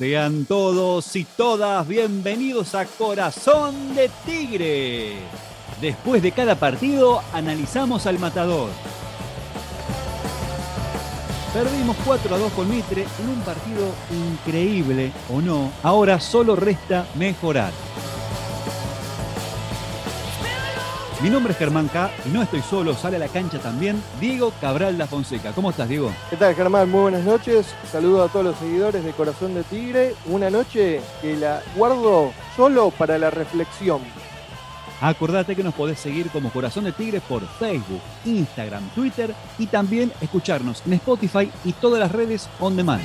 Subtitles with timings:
[0.00, 5.16] Sean todos y todas bienvenidos a Corazón de Tigre.
[5.78, 8.70] Después de cada partido analizamos al matador.
[11.52, 15.70] Perdimos 4 a 2 con Mitre en un partido increíble o no.
[15.82, 17.89] Ahora solo resta mejorar.
[21.22, 24.54] Mi nombre es Germán K y no estoy solo, sale a la cancha también Diego
[24.58, 25.52] Cabral La Fonseca.
[25.52, 26.10] ¿Cómo estás, Diego?
[26.30, 26.90] ¿Qué tal, Germán?
[26.90, 27.74] Muy buenas noches.
[27.92, 30.14] Saludo a todos los seguidores de Corazón de Tigre.
[30.24, 34.00] Una noche que la guardo solo para la reflexión.
[35.02, 40.12] Acordate que nos podés seguir como Corazón de Tigre por Facebook, Instagram, Twitter y también
[40.22, 43.02] escucharnos en Spotify y todas las redes on demand.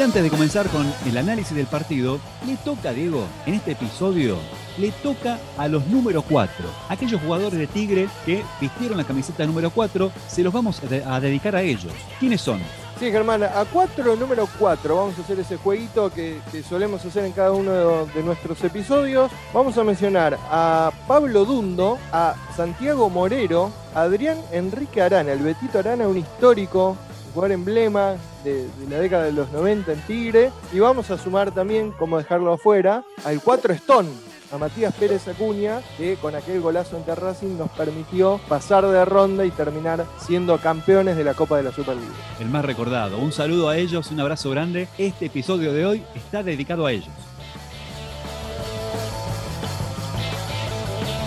[0.00, 4.38] Y antes de comenzar con el análisis del partido, le toca Diego, en este episodio,
[4.78, 6.54] le toca a los número 4.
[6.88, 11.54] Aquellos jugadores de Tigre que vistieron la camiseta número 4, se los vamos a dedicar
[11.54, 11.92] a ellos.
[12.18, 12.62] ¿Quiénes son?
[12.98, 17.32] Sí, Germán, a 4, número 4, vamos a hacer ese jueguito que, solemos hacer en
[17.32, 19.30] cada uno de nuestros episodios.
[19.52, 25.78] Vamos a mencionar a Pablo Dundo, a Santiago Morero, a Adrián Enrique Arana, el Betito
[25.78, 26.96] Arana, un histórico
[27.32, 30.52] jugador emblema de, la década de los 90 en Tigre.
[30.72, 34.08] Y vamos a sumar también, como dejarlo afuera, al 4 Stone,
[34.52, 39.44] a Matías Pérez Acuña, que con aquel golazo ante Racing nos permitió pasar de ronda
[39.44, 42.12] y terminar siendo campeones de la Copa de la Superliga.
[42.40, 43.18] El más recordado.
[43.18, 44.88] Un saludo a ellos, un abrazo grande.
[44.98, 47.10] Este episodio de hoy está dedicado a ellos.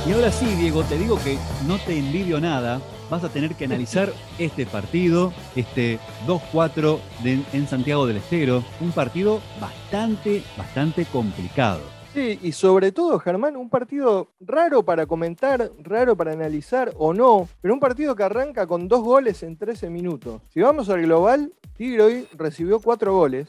[0.06, 2.81] Y ahora sí, Diego, te digo que no te envidio nada.
[3.14, 8.64] Vas a tener que analizar este partido, este 2-4 en Santiago del Estero.
[8.81, 11.81] Un partido bastante, bastante complicado.
[12.11, 17.47] Sí, y sobre todo, Germán, un partido raro para comentar, raro para analizar o no,
[17.61, 20.41] pero un partido que arranca con dos goles en 13 minutos.
[20.50, 23.47] Si vamos al global, Tigre hoy recibió cuatro goles,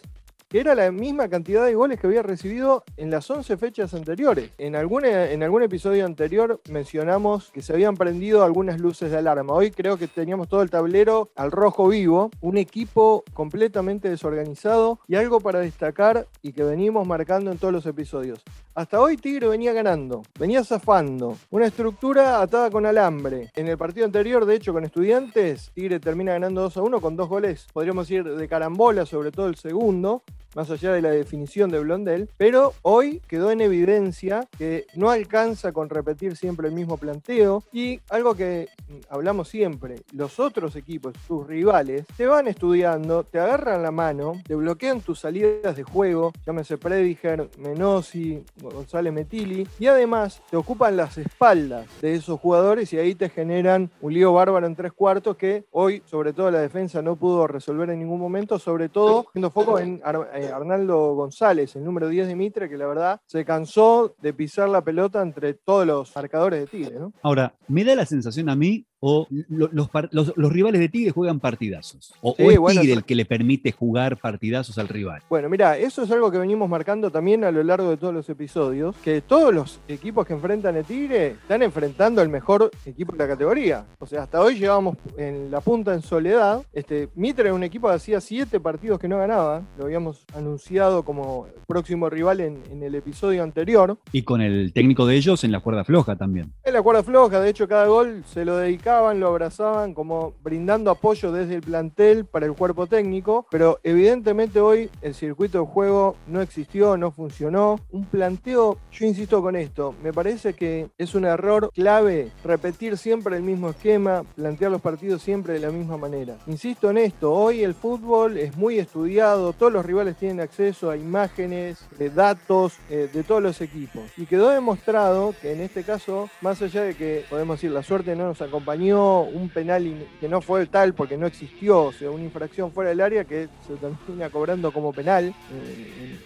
[0.55, 4.53] que era la misma cantidad de goles que había recibido en las 11 fechas anteriores.
[4.57, 9.53] En algún, en algún episodio anterior mencionamos que se habían prendido algunas luces de alarma.
[9.53, 15.17] Hoy creo que teníamos todo el tablero al rojo vivo, un equipo completamente desorganizado y
[15.17, 18.41] algo para destacar y que venimos marcando en todos los episodios.
[18.77, 23.51] Hasta hoy Tigre venía ganando, venía zafando, una estructura atada con alambre.
[23.55, 27.15] En el partido anterior, de hecho, con estudiantes, Tigre termina ganando 2 a 1 con
[27.15, 31.71] dos goles, podríamos decir, de carambola, sobre todo el segundo, más allá de la definición
[31.71, 36.97] de Blondel, pero hoy quedó en evidencia que no alcanza con repetir siempre el mismo
[36.97, 38.69] planteo y algo que
[39.09, 44.55] hablamos siempre, los otros equipos, tus rivales, te van estudiando, te agarran la mano, te
[44.55, 51.19] bloquean tus salidas de juego, llámese Prediger, Menosi, González Metili, y además te ocupan las
[51.19, 55.65] espaldas de esos jugadores y ahí te generan un lío bárbaro en tres cuartos que
[55.71, 59.79] hoy, sobre todo la defensa, no pudo resolver en ningún momento, sobre todo haciendo foco
[59.79, 60.01] en
[60.49, 64.83] Arnaldo González, el número 10 de Mitre, que la verdad se cansó de pisar la
[64.83, 66.99] pelota entre todos los marcadores de Tigre.
[67.23, 69.71] Ahora, me da la sensación a mí o los,
[70.13, 72.15] los, los, rivales de Tigre juegan partidazos.
[72.23, 75.21] O, sí, o es bueno, Tigre el que le permite jugar partidazos al rival.
[75.29, 78.27] Bueno, mira, eso es algo que venimos marcando también a lo largo de todos los
[78.31, 83.19] episodios, que todos los equipos que enfrentan a Tigre están enfrentando al mejor equipo de
[83.19, 83.85] la categoría.
[83.99, 86.63] O sea, hasta hoy llevamos en la punta en soledad.
[86.73, 91.05] Este, Mitre era un equipo que hacía siete partidos que no ganaba, lo habíamos anunciado
[91.05, 93.99] como próximo rival en, en el episodio anterior.
[94.13, 96.55] Y con el técnico de ellos en la cuerda floja también.
[96.65, 100.91] En la cuerda floja, de hecho cada gol se lo dedicaba lo abrazaban como brindando
[100.91, 106.17] apoyo desde el plantel para el cuerpo técnico, pero evidentemente hoy el circuito de juego
[106.29, 107.81] no existió, no funcionó.
[107.91, 113.37] Un planteo, yo insisto con esto, me parece que es un error clave repetir siempre
[113.37, 116.37] el mismo esquema, plantear los partidos siempre de la misma manera.
[116.47, 120.97] Insisto en esto, hoy el fútbol es muy estudiado, todos los rivales tienen acceso a
[120.97, 124.03] imágenes, de datos eh, de todos los equipos.
[124.17, 128.15] Y quedó demostrado que en este caso, más allá de que podemos decir la suerte
[128.15, 132.25] no nos acompañó, un penal que no fue tal porque no existió, o sea, una
[132.25, 136.19] infracción fuera del área que se termina cobrando como penal eh,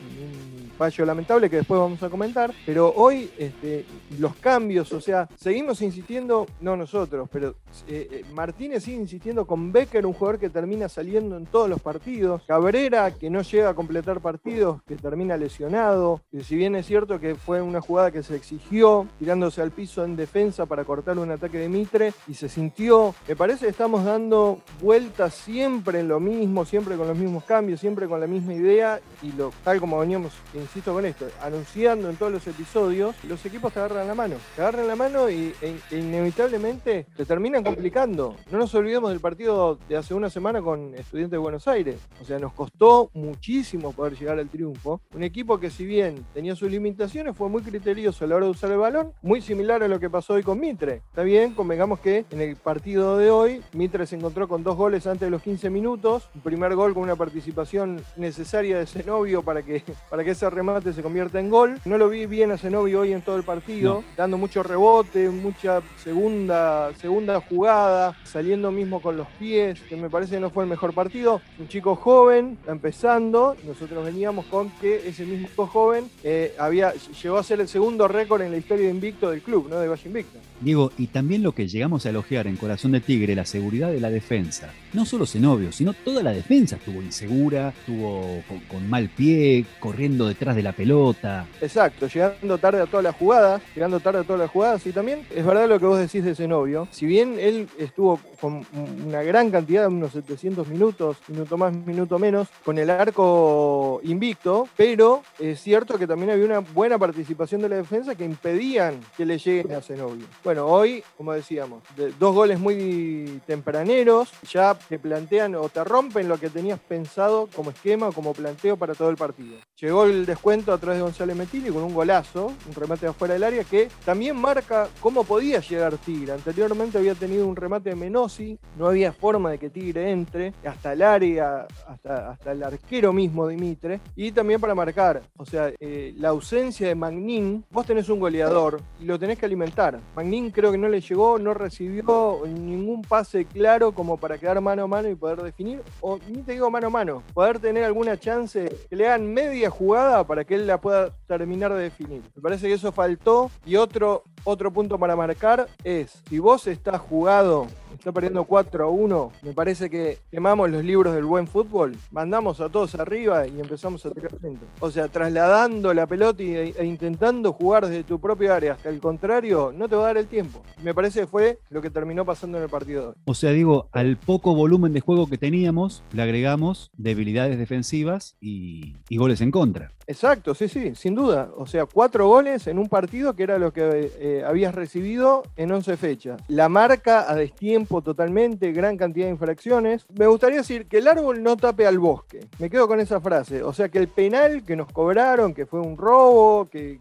[0.79, 2.55] fallo lamentable que después vamos a comentar.
[2.65, 3.85] Pero hoy este,
[4.19, 7.57] los cambios, o sea, seguimos insistiendo, no nosotros, pero
[7.89, 12.43] eh, Martínez sigue insistiendo con Becker, un jugador que termina saliendo en todos los partidos.
[12.47, 16.23] Cabrera, que no llega a completar partidos, que termina lesionado.
[16.33, 20.05] Y si bien es cierto que fue una jugada que se exigió, tirándose al piso
[20.05, 24.05] en defensa para cortar un ataque de Mitre, y se sintió, me parece que estamos
[24.05, 28.55] dando vueltas siempre en lo mismo, siempre con los mismos cambios, siempre con la misma
[28.55, 29.33] idea, y
[29.65, 30.33] tal como veníamos
[30.69, 34.37] insisto con esto, anunciando en todos los episodios, los equipos te agarran la mano.
[34.55, 38.37] Te agarran la mano y e, e inevitablemente te terminan complicando.
[38.51, 41.97] No nos olvidemos del partido de hace una semana con Estudiantes de Buenos Aires.
[42.21, 45.01] O sea, nos costó muchísimo poder llegar al triunfo.
[45.15, 48.51] Un equipo que si bien tenía sus limitaciones, fue muy criterioso a la hora de
[48.51, 51.03] usar el balón, muy similar a lo que pasó hoy con Mitre.
[51.09, 55.07] Está bien, convengamos que en el partido de hoy, Mitre se encontró con dos goles
[55.07, 59.63] antes de los 15 minutos, un primer gol con una participación necesaria de Zenobio para
[59.63, 61.79] que, para que ese remate se convierta en gol.
[61.85, 65.83] No lo vi bien a Zenobio hoy en todo el partido, dando mucho rebote, mucha
[66.03, 70.71] segunda, segunda jugada, saliendo mismo con los pies, que me parece que no fue el
[70.71, 71.41] mejor partido.
[71.61, 77.45] Un chico joven, empezando, nosotros veníamos con que ese mismo joven eh, había, llegó a
[77.45, 79.79] ser el segundo récord en la historia de invicto del club, ¿no?
[79.79, 80.39] De Valle Invicto.
[80.61, 84.01] Diego, y también lo que llegamos a elogiar en Corazón de Tigre, la seguridad de
[84.01, 84.73] la defensa.
[84.93, 90.48] No solo Zenobio, sino toda la defensa estuvo insegura, estuvo con, mal pie, corriendo detrás
[90.55, 91.47] de la pelota.
[91.61, 94.87] Exacto, llegando tarde a todas las jugadas, llegando tarde a todas las jugadas.
[94.87, 96.89] Y también es verdad lo que vos decís de Zenobio.
[96.91, 98.65] Si bien él estuvo con
[99.07, 105.23] una gran cantidad, unos 700 minutos, minuto más, minuto menos, con el arco invicto, pero
[105.39, 109.39] es cierto que también había una buena participación de la defensa que impedían que le
[109.39, 110.27] lleguen a Zenobio.
[110.45, 111.83] Bueno, hoy, como decíamos,
[112.19, 117.71] dos goles muy tempraneros, ya te plantean o te rompen lo que tenías pensado como
[117.71, 119.57] esquema o como planteo para todo el partido.
[119.81, 123.35] Llegó el descuento a través de González Metili con un golazo, un remate de afuera
[123.35, 126.33] del área que también marca cómo podía llegar Tigre.
[126.33, 130.93] Anteriormente había tenido un remate de Menosi, no había forma de que Tigre entre hasta
[130.93, 136.15] el área, hasta, hasta el arquero mismo Dimitre, y también para marcar, o sea, eh,
[136.17, 139.99] la ausencia de Magnin, vos tenés un goleador y lo tenés que alimentar.
[140.15, 144.85] Magnin creo que no le llegó, no recibió ningún pase claro como para quedar mano
[144.85, 148.17] a mano y poder definir, o ni te digo mano a mano, poder tener alguna
[148.17, 152.23] chance que le hagan media jugada para que él la pueda terminar de definir.
[152.37, 157.01] Me parece que eso faltó y otro, otro punto para marcar es, si vos estás
[157.01, 157.67] jugado
[157.99, 159.33] está perdiendo 4 a 1.
[159.43, 164.07] Me parece que quemamos los libros del buen fútbol, mandamos a todos arriba y empezamos
[164.07, 164.65] a tirar frente.
[164.81, 169.73] O sea, trasladando la pelota e, intentando jugar desde tu propia área hasta el contrario,
[169.75, 170.63] no te va a dar el tiempo.
[170.83, 173.15] Me parece que fue lo que terminó pasando en el partido de hoy.
[173.25, 178.95] O sea, digo, al poco volumen de juego que teníamos, le agregamos debilidades defensivas y,
[179.11, 179.91] goles en contra.
[180.07, 181.51] Exacto, sí, sí, sin duda.
[181.57, 185.73] O sea, cuatro goles en un partido que era lo que eh, habías recibido en
[185.73, 186.41] 11 fechas.
[186.47, 190.07] La marca a destiempo totalmente, gran cantidad de infracciones.
[190.17, 192.41] Me gustaría decir que el árbol no tape al bosque.
[192.59, 193.63] Me quedo con esa frase.
[193.63, 196.99] O sea que el penal que nos cobraron, que fue un robo, que,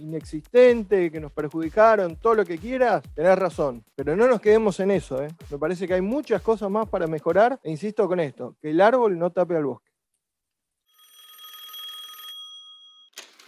[0.00, 3.84] inexistente, que nos perjudicaron, todo lo que quieras, tenés razón.
[3.94, 5.22] Pero no nos quedemos en eso.
[5.22, 5.28] ¿eh?
[5.50, 7.58] Me parece que hay muchas cosas más para mejorar.
[7.62, 9.95] E insisto con esto, que el árbol no tape al bosque.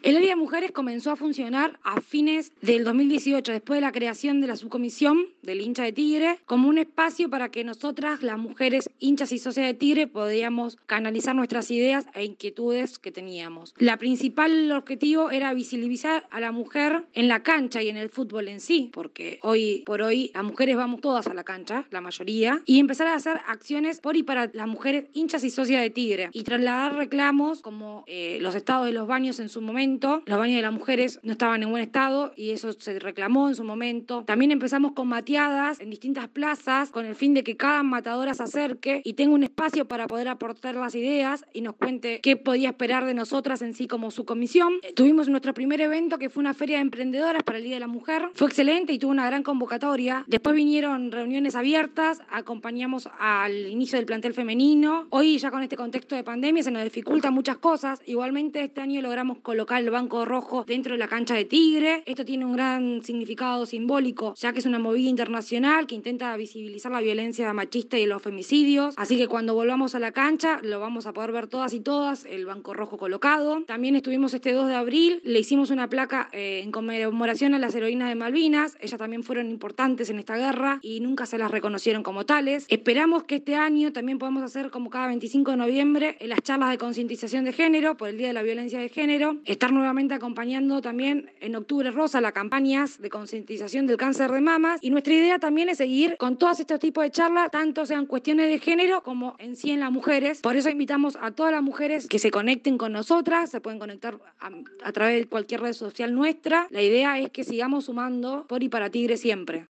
[0.03, 4.41] El área de mujeres comenzó a funcionar a fines del 2018, después de la creación
[4.41, 8.89] de la subcomisión del hincha de Tigre, como un espacio para que nosotras, las mujeres
[9.00, 13.75] hinchas y socias de Tigre, podíamos canalizar nuestras ideas e inquietudes que teníamos.
[13.77, 18.47] La principal objetivo era visibilizar a la mujer en la cancha y en el fútbol
[18.47, 22.62] en sí, porque hoy por hoy las mujeres vamos todas a la cancha, la mayoría,
[22.67, 26.31] y empezar a hacer acciones por y para las mujeres hinchas y socias de Tigre,
[26.33, 29.88] y trasladar reclamos como eh, los estados de los baños en su momento,
[30.26, 33.55] los baños de las mujeres no estaban en buen estado y eso se reclamó en
[33.55, 34.25] su momento.
[34.25, 38.43] También empezamos con mateadas en distintas plazas con el fin de que cada matadora se
[38.43, 42.71] acerque y tenga un espacio para poder aportar las ideas y nos cuente qué podía
[42.71, 44.75] esperar de nosotras en sí como su comisión.
[44.95, 47.87] Tuvimos nuestro primer evento que fue una feria de emprendedoras para el Día de la
[47.87, 48.28] Mujer.
[48.35, 50.25] Fue excelente y tuvo una gran convocatoria.
[50.26, 55.07] Después vinieron reuniones abiertas, acompañamos al inicio del plantel femenino.
[55.11, 58.00] Hoy ya con este contexto de pandemia se nos dificultan muchas cosas.
[58.07, 62.02] Igualmente este año logramos colocar el Banco Rojo dentro de la cancha de Tigre.
[62.04, 66.90] Esto tiene un gran significado simbólico, ya que es una movida internacional que intenta visibilizar
[66.90, 68.94] la violencia machista y los femicidios.
[68.97, 72.25] Así que cuando volvamos a la cancha lo vamos a poder ver todas y todas,
[72.25, 73.62] el Banco Rojo colocado.
[73.66, 77.75] También estuvimos este 2 de abril, le hicimos una placa eh, en conmemoración a las
[77.75, 78.76] heroínas de Malvinas.
[78.80, 82.66] Ellas también fueron importantes en esta guerra y nunca se las reconocieron como tales.
[82.68, 86.78] Esperamos que este año también podamos hacer como cada 25 de noviembre las charlas de
[86.78, 89.37] concientización de género por el Día de la Violencia de Género
[89.72, 94.80] nuevamente acompañando también en Octubre Rosa las campañas de concientización del cáncer de mamas.
[94.82, 98.50] Y nuestra idea también es seguir con todos estos tipos de charlas, tanto sean cuestiones
[98.50, 100.40] de género como en sí en las mujeres.
[100.40, 104.18] Por eso invitamos a todas las mujeres que se conecten con nosotras, se pueden conectar
[104.40, 104.50] a,
[104.82, 106.66] a través de cualquier red social nuestra.
[106.70, 109.68] La idea es que sigamos sumando por y para Tigre siempre.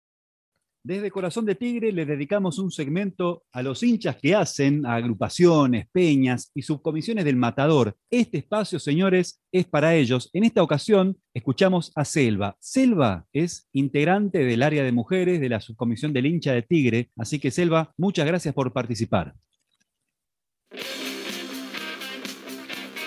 [0.87, 6.49] Desde Corazón de Tigre le dedicamos un segmento a los hinchas que hacen agrupaciones, peñas
[6.55, 7.97] y subcomisiones del Matador.
[8.09, 10.29] Este espacio, señores, es para ellos.
[10.31, 12.55] En esta ocasión escuchamos a Selva.
[12.61, 17.09] Selva es integrante del área de mujeres de la subcomisión del hincha de Tigre.
[17.17, 19.35] Así que, Selva, muchas gracias por participar.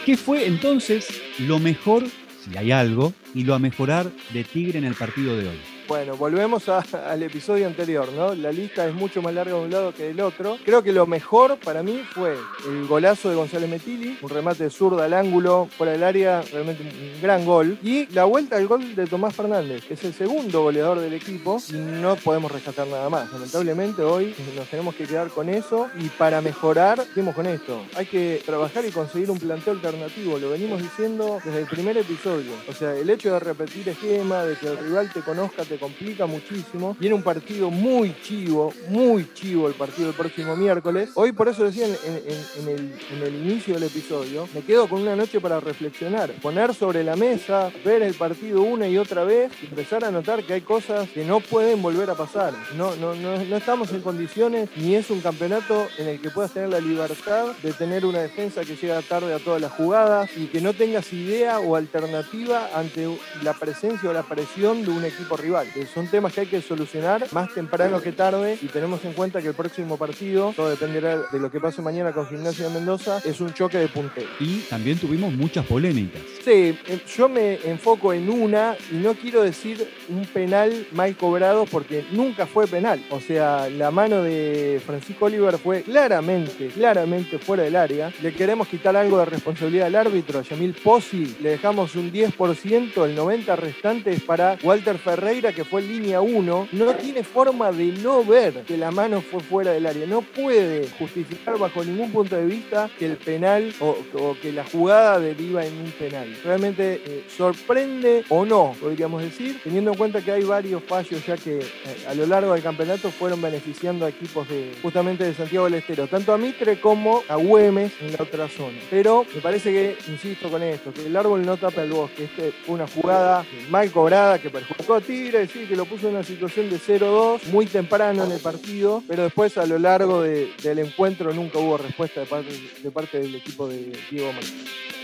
[0.05, 1.09] ¿Qué fue entonces
[1.39, 2.05] lo mejor,
[2.45, 5.70] si hay algo, y lo a mejorar de Tigre en el partido de hoy?
[5.90, 8.32] Bueno, volvemos al episodio anterior, ¿no?
[8.32, 10.56] La lista es mucho más larga de un lado que del otro.
[10.64, 14.70] Creo que lo mejor para mí fue el golazo de González Metili, un remate de
[14.70, 17.76] zurda al ángulo, fuera del área, realmente un gran gol.
[17.82, 21.61] Y la vuelta al gol de Tomás Fernández, que es el segundo goleador del equipo,
[21.70, 23.32] y no podemos rescatar nada más.
[23.32, 27.82] Lamentablemente hoy nos tenemos que quedar con eso y para mejorar, estemos con esto.
[27.97, 32.52] Hay que trabajar y conseguir un planteo alternativo, lo venimos diciendo desde el primer episodio.
[32.68, 36.27] O sea, el hecho de repetir esquema, de que el rival te conozca, te complica
[36.27, 36.97] muchísimo.
[37.01, 41.11] Viene un partido muy chivo, muy chivo el partido del próximo miércoles.
[41.15, 45.59] Hoy, por eso decía en, el, inicio del episodio, me quedo con una noche para
[45.59, 50.11] reflexionar, poner sobre la mesa, ver el partido una y otra vez y empezar a
[50.11, 52.53] notar que hay cosas que no pueden volver a pasar.
[52.77, 56.53] No, no, no, no estamos en condiciones ni es un campeonato en el que puedas
[56.53, 60.47] tener la libertad de tener una defensa que llega tarde a todas las jugadas y
[60.47, 63.09] que no tengas idea o alternativa ante
[63.43, 67.27] la presencia o la presión de un equipo rival son temas que hay que solucionar
[67.33, 71.39] más temprano que tarde y tenemos en cuenta que el próximo partido, todo dependerá de
[71.39, 74.29] lo que pase mañana con Gimnasia de Mendoza, es un choque de puntero.
[74.39, 76.21] Y también tuvimos muchas polémicas.
[76.45, 81.67] Sí, eh, yo me enfoco en una y no quiero decir un penal mal cobrado
[81.67, 83.05] porque nunca fue penal.
[83.11, 88.12] O sea, la mano de Francisco Oliver fue claramente, claramente fuera del área.
[88.23, 91.37] Le queremos quitar algo de responsabilidad al árbitro, a Yamil Pozzi.
[91.41, 96.69] Le dejamos un 10%, el 90% restante es para Walter Ferreira, que fue línea 1,
[96.73, 100.07] no tiene forma de no ver que la mano fue fuera del área.
[100.07, 103.97] No puede justificar bajo ningún punto de vista que el penal o,
[104.40, 106.37] que la jugada deriva en un penal.
[106.45, 111.37] Realmente eh, sorprende o no, podríamos decir, teniendo en cuenta que hay varios fallos ya
[111.37, 111.64] que eh,
[112.09, 116.07] a lo largo del campeonato fueron beneficiando a equipos de justamente de Santiago del Estero,
[116.07, 118.78] tanto a Mitre como a Güemes en la otra zona.
[118.90, 122.25] Pero me parece que, insisto con esto, que el árbol no tapa el bosque.
[122.25, 126.25] Este fue una jugada mal cobrada que perjudicó a Tigre, que lo puso en una
[126.25, 131.32] situación de 0-2 muy temprano en el partido, pero después a lo largo del encuentro
[131.32, 132.50] nunca hubo respuesta de parte,
[132.82, 135.00] de parte del equipo de Diego Martínez.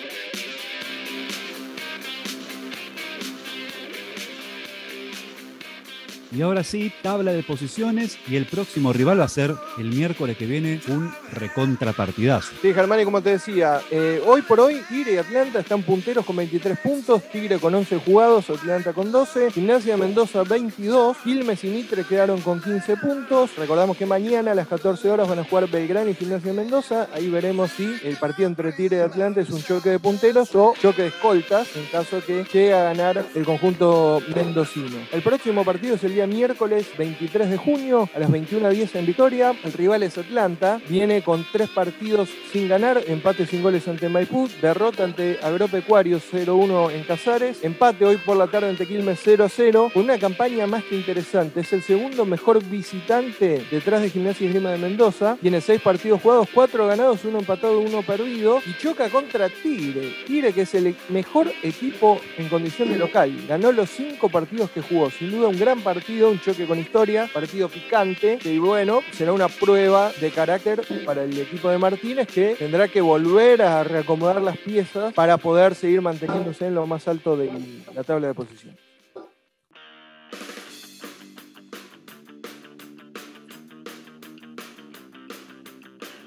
[6.36, 10.36] Y ahora sí, tabla de posiciones y el próximo rival va a ser el miércoles
[10.36, 12.52] que viene un recontrapartidazo.
[12.60, 16.26] Sí, Germán, y como te decía, eh, hoy por hoy Tigre y Atlanta están punteros
[16.26, 21.68] con 23 puntos, Tigre con 11 jugados, Atlanta con 12, Gimnasia Mendoza 22, Quilmes y
[21.68, 23.56] Mitre quedaron con 15 puntos.
[23.56, 27.08] Recordamos que mañana a las 14 horas van a jugar Belgrano y Gimnasia Mendoza.
[27.14, 30.74] Ahí veremos si el partido entre Tigre y Atlanta es un choque de punteros o
[30.78, 34.98] choque de escoltas, en caso que llegue a ganar el conjunto mendocino.
[35.10, 39.54] El próximo partido es el día miércoles 23 de junio a las 21.10 en Vitoria.
[39.64, 40.80] El rival es Atlanta.
[40.88, 43.02] Viene con tres partidos sin ganar.
[43.06, 44.48] Empate sin goles ante Maipú.
[44.60, 47.62] Derrota ante Agropecuario 0-1 en Casares.
[47.62, 49.92] Empate hoy por la tarde ante Quilmes 0-0.
[49.92, 51.60] Con una campaña más que interesante.
[51.60, 55.36] Es el segundo mejor visitante detrás de Gimnasia y Grima de Mendoza.
[55.40, 58.60] Tiene seis partidos jugados, cuatro ganados, uno empatado, uno perdido.
[58.66, 60.14] Y choca contra Tigre.
[60.26, 63.32] Tigre que es el mejor equipo en condición de local.
[63.48, 65.10] Ganó los cinco partidos que jugó.
[65.10, 69.48] Sin duda un gran partido un choque con historia, partido picante, y bueno, será una
[69.48, 74.56] prueba de carácter para el equipo de Martínez que tendrá que volver a reacomodar las
[74.56, 77.50] piezas para poder seguir manteniéndose en lo más alto de
[77.94, 78.85] la tabla de posiciones.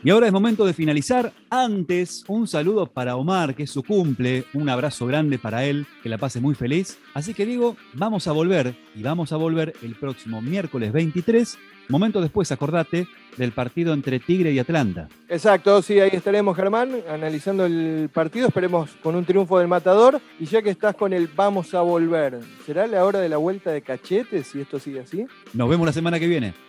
[0.09, 1.31] Y ahora es momento de finalizar.
[1.51, 4.43] Antes, un saludo para Omar, que es su cumple.
[4.55, 6.97] Un abrazo grande para él, que la pase muy feliz.
[7.13, 11.59] Así que digo, vamos a volver y vamos a volver el próximo miércoles 23.
[11.89, 15.09] Momento después, acordate, del partido entre Tigre y Atlanta.
[15.27, 18.47] Exacto, sí, ahí estaremos, Germán, analizando el partido.
[18.47, 20.19] Esperemos con un triunfo del matador.
[20.39, 23.69] Y ya que estás con el vamos a volver, ¿será la hora de la vuelta
[23.69, 25.27] de cachetes si esto sigue así?
[25.53, 26.68] Nos vemos la semana que viene.